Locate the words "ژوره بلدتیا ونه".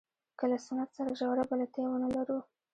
1.19-2.09